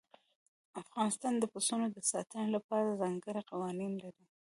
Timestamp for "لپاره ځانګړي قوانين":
2.55-3.91